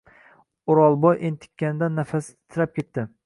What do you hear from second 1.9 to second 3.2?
nafasi titrab ketdi.